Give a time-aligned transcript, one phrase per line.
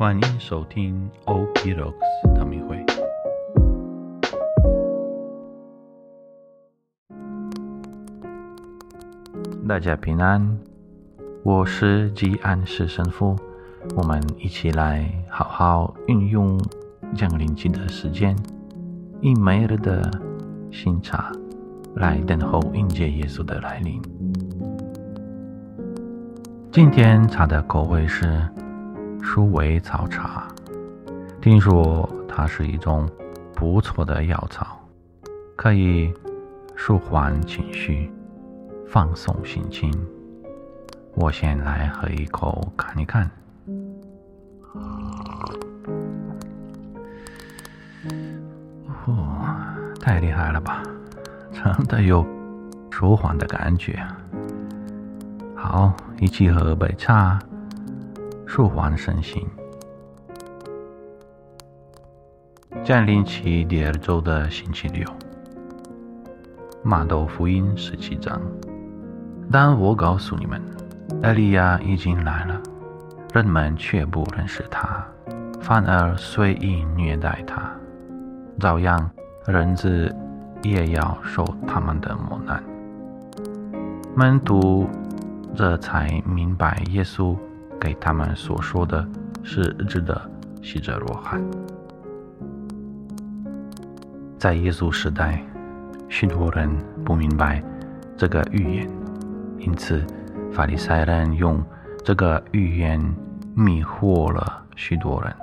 [0.00, 2.82] 欢迎收听 OP Rocks 唐明会。
[9.68, 10.58] 大家平安，
[11.42, 13.36] 我是吉安士神父。
[13.94, 16.58] 我们一起来好好运用
[17.14, 18.34] 降临期的时间，
[19.20, 20.10] 以每日的
[20.70, 21.30] 新茶
[21.96, 24.00] 来等候迎接耶稣的来临。
[26.72, 28.48] 今天茶的口味是
[29.22, 30.46] 鼠尾草茶，
[31.40, 33.08] 听说它是一种
[33.54, 34.78] 不错的药草，
[35.56, 36.12] 可以
[36.74, 38.10] 舒缓情绪。
[38.88, 39.88] 放松心情，
[41.14, 43.30] 我先来喝一口看一看。
[49.06, 49.14] 哦，
[50.00, 50.82] 太厉害了吧！
[51.52, 52.26] 真的有
[52.90, 54.04] 舒缓的感觉。
[55.54, 57.38] 好，一起喝杯茶，
[58.52, 59.46] 舒缓身心。
[62.82, 65.06] 降临期第二周的星期六，
[66.82, 68.42] 马窦福音十七章。
[69.52, 70.60] 当我告诉你们，
[71.22, 72.60] 艾利亚已经来了，
[73.32, 75.06] 人们却不认识他，
[75.60, 77.70] 反而随意虐待他，
[78.58, 79.08] 照样
[79.46, 80.12] 人子
[80.64, 82.60] 也要受他们的磨难。
[84.16, 84.88] 门徒
[85.54, 87.36] 这才明白，耶稣
[87.80, 89.06] 给他们所说的
[89.42, 90.20] 是值得
[90.62, 91.42] 希哲罗汉。
[94.38, 95.42] 在耶稣时代，
[96.08, 96.70] 许多人
[97.04, 97.62] 不明白
[98.16, 98.90] 这个预言。
[99.58, 100.04] 因此，
[100.52, 101.62] 法利赛人用
[102.04, 102.98] 这个预言
[103.54, 105.34] 迷惑了许多人。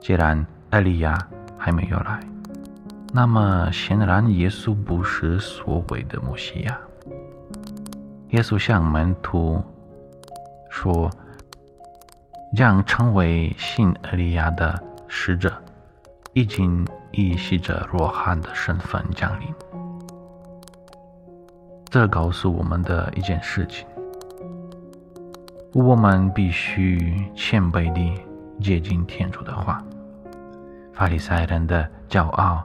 [0.00, 1.16] 既然艾利亚
[1.56, 2.20] 还没有来，
[3.12, 6.78] 那么显然耶稣不是所谓的摩西亚。
[8.30, 9.62] 耶稣向门徒
[10.68, 11.08] 说，
[12.54, 15.52] 将成为新艾利亚的使者，
[16.34, 19.48] 已经以使者若翰的身份降临。
[21.90, 23.86] 这告诉我们的一件事情：
[25.72, 28.20] 我们必须谦卑地
[28.60, 29.82] 接近天主的话。
[30.92, 32.62] 法利赛人的骄傲，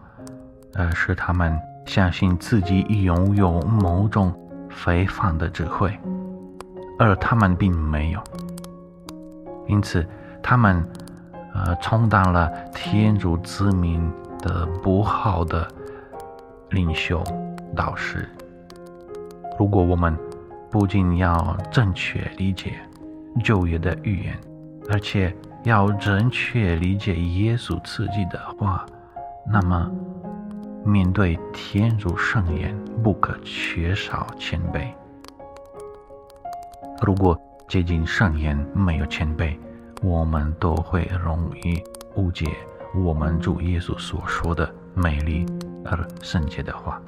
[0.74, 4.32] 呃，使他们相信自己拥有某种
[4.70, 5.98] 非凡的智慧，
[7.00, 8.24] 而他们并没有。
[9.70, 10.06] 因此，
[10.44, 10.84] 他们
[11.54, 15.66] 呃充当了天主子民的不好的
[16.72, 17.24] 领袖
[17.76, 18.28] 导师。
[19.58, 20.18] 如果我们
[20.72, 22.74] 不仅要正确理解
[23.44, 24.38] 旧约的预言，
[24.90, 28.86] 而且要正确理解耶稣自己的话，
[29.46, 29.90] 那么
[30.84, 34.88] 面对天主圣言，不可缺少谦卑。
[37.02, 39.56] 如果接近圣言没有谦卑，
[40.02, 41.80] 我们都会容易
[42.16, 42.48] 误解
[42.96, 45.46] 我们主耶稣所说的美丽
[45.86, 47.00] 而圣洁的话。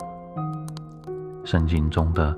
[1.43, 2.37] 圣经中的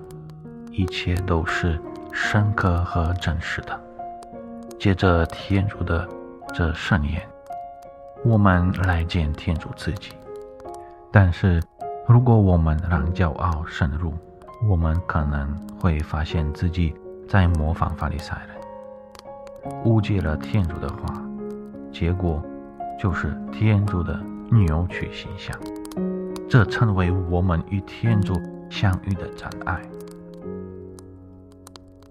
[0.72, 1.78] 一切都是
[2.13, 3.78] 深刻和真实的。
[4.79, 6.07] 接着天主的
[6.53, 7.22] 这圣言，
[8.23, 10.13] 我们来见天主自己。
[11.12, 11.62] 但是，
[12.07, 14.13] 如果我们让骄傲深入，
[14.69, 16.95] 我们可能会发现自己
[17.28, 21.22] 在模仿法利赛人，误解了天主的话，
[21.91, 22.44] 结果
[23.00, 24.19] 就是天主的
[24.51, 25.56] 扭曲形象，
[26.50, 28.33] 这成为我们与天主。
[28.73, 29.79] 相遇的障碍。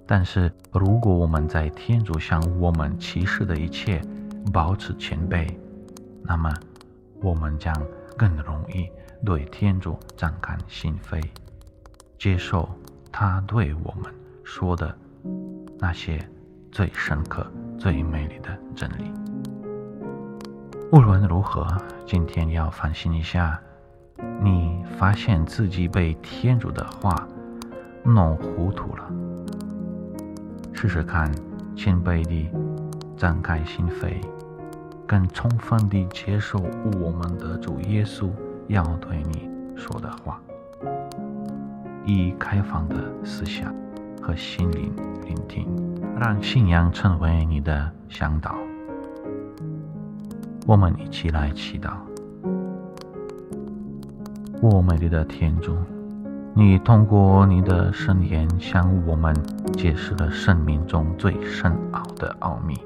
[0.06, 4.01] 但是，如果我们在天主向我们歧视的一切
[4.53, 5.53] 保持谦卑，
[6.22, 6.55] 那么
[7.21, 7.75] 我们将
[8.17, 8.89] 更容易
[9.27, 11.21] 对天主敞开心扉，
[12.17, 12.69] 接受
[13.11, 14.15] 他对我们
[14.45, 14.97] 说的
[15.82, 16.16] 那些
[16.70, 17.44] 最深刻、
[17.76, 19.10] 最美丽的真理。
[20.93, 21.66] 无论如何，
[22.06, 23.60] 今天要反省一下。
[24.41, 27.26] 你发现自己被天主的话
[28.04, 29.10] 弄糊涂了，
[30.72, 31.28] 试试看，
[31.75, 32.48] 谦卑地
[33.16, 34.15] 张开心扉，
[35.04, 36.60] 更充分地接受
[37.01, 38.30] 我们的主耶稣
[38.68, 40.41] 要对你说的话，
[42.04, 43.74] 以开放的思想
[44.22, 44.95] 和心灵
[45.27, 45.66] 聆听，
[46.19, 48.54] 让信仰成为你的向导。
[50.66, 51.91] 我们一起来祈祷。
[54.63, 55.77] 我美丽的天主，
[56.54, 59.34] 你通过你的圣言向我们
[59.72, 62.78] 解释了生命中最深奥的奥秘。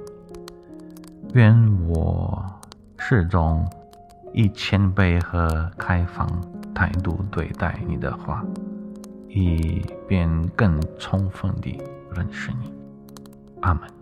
[1.34, 1.54] 愿
[1.86, 2.42] 我
[2.96, 3.62] 始终
[4.32, 6.26] 以谦卑和开放
[6.74, 8.42] 态度对待你的话，
[9.36, 11.78] 以便更充分地
[12.14, 12.72] 认识你。
[13.60, 13.95] 阿门。